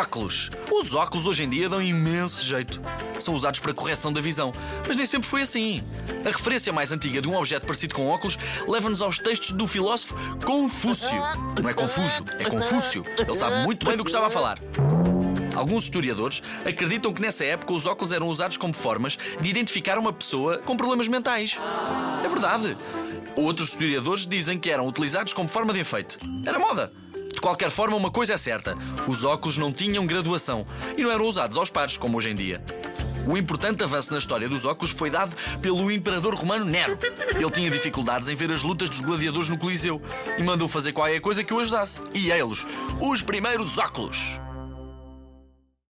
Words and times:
Óculos. 0.00 0.48
Os 0.72 0.94
óculos 0.94 1.26
hoje 1.26 1.44
em 1.44 1.50
dia 1.50 1.68
dão 1.68 1.82
imenso 1.82 2.42
jeito. 2.42 2.80
São 3.20 3.34
usados 3.34 3.60
para 3.60 3.74
correção 3.74 4.10
da 4.10 4.18
visão, 4.18 4.50
mas 4.88 4.96
nem 4.96 5.04
sempre 5.04 5.28
foi 5.28 5.42
assim. 5.42 5.84
A 6.24 6.30
referência 6.30 6.72
mais 6.72 6.90
antiga 6.90 7.20
de 7.20 7.28
um 7.28 7.36
objeto 7.36 7.66
parecido 7.66 7.94
com 7.94 8.08
óculos 8.08 8.38
leva-nos 8.66 9.02
aos 9.02 9.18
textos 9.18 9.50
do 9.50 9.66
filósofo 9.66 10.14
Confúcio. 10.42 11.20
Não 11.62 11.68
é 11.68 11.74
confuso, 11.74 12.24
é 12.38 12.44
Confúcio. 12.44 13.04
Ele 13.18 13.34
sabe 13.34 13.62
muito 13.62 13.84
bem 13.84 13.94
do 13.94 14.02
que 14.02 14.08
estava 14.08 14.28
a 14.28 14.30
falar. 14.30 14.58
Alguns 15.54 15.84
historiadores 15.84 16.42
acreditam 16.64 17.12
que 17.12 17.20
nessa 17.20 17.44
época 17.44 17.74
os 17.74 17.84
óculos 17.84 18.10
eram 18.10 18.28
usados 18.28 18.56
como 18.56 18.72
formas 18.72 19.18
de 19.38 19.50
identificar 19.50 19.98
uma 19.98 20.14
pessoa 20.14 20.56
com 20.56 20.78
problemas 20.78 21.08
mentais. 21.08 21.58
É 22.24 22.28
verdade. 22.28 22.74
Outros 23.36 23.68
historiadores 23.68 24.24
dizem 24.26 24.58
que 24.58 24.70
eram 24.70 24.86
utilizados 24.86 25.34
como 25.34 25.46
forma 25.46 25.74
de 25.74 25.80
enfeite. 25.80 26.16
Era 26.46 26.58
moda. 26.58 26.90
De 27.40 27.42
qualquer 27.42 27.70
forma, 27.70 27.96
uma 27.96 28.10
coisa 28.10 28.34
é 28.34 28.36
certa: 28.36 28.76
os 29.08 29.24
óculos 29.24 29.56
não 29.56 29.72
tinham 29.72 30.06
graduação 30.06 30.66
e 30.94 31.02
não 31.02 31.10
eram 31.10 31.24
usados 31.24 31.56
aos 31.56 31.70
pares, 31.70 31.96
como 31.96 32.18
hoje 32.18 32.28
em 32.28 32.34
dia. 32.34 32.62
O 33.26 33.34
importante 33.34 33.82
avanço 33.82 34.12
na 34.12 34.18
história 34.18 34.46
dos 34.46 34.66
óculos 34.66 34.90
foi 34.90 35.08
dado 35.08 35.34
pelo 35.62 35.90
imperador 35.90 36.34
romano 36.34 36.66
Nero. 36.66 36.98
Ele 37.34 37.50
tinha 37.50 37.70
dificuldades 37.70 38.28
em 38.28 38.36
ver 38.36 38.52
as 38.52 38.62
lutas 38.62 38.90
dos 38.90 39.00
gladiadores 39.00 39.48
no 39.48 39.56
Coliseu 39.56 40.02
e 40.36 40.42
mandou 40.42 40.68
fazer 40.68 40.92
qualquer 40.92 41.20
coisa 41.20 41.42
que 41.42 41.54
o 41.54 41.60
ajudasse. 41.60 42.02
E 42.12 42.30
eles, 42.30 42.66
os 43.00 43.22
primeiros 43.22 43.78
óculos. 43.78 44.38